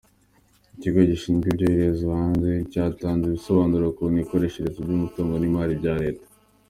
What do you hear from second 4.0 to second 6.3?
mikoreshereze y’umutungo n’imari bya Leta